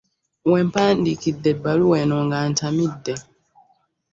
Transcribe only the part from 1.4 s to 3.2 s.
ebbaluwa eno nga ntamidde.